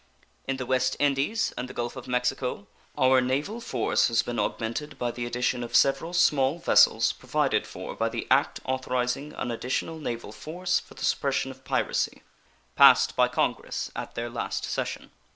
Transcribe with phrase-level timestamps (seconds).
[0.47, 2.65] In the West Indies and the Gulf of Mexico
[2.97, 7.95] our naval force has been augmented by the addition of several small vessels provided for
[7.95, 12.23] by the "act authorizing an additional naval force for the suppression of piracy",
[12.75, 15.11] passed by Congress at their last session.